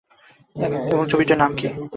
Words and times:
এবং 0.91 1.03
ছবিটির 1.07 1.37
নাম 1.37 1.51
কী? 1.55 1.67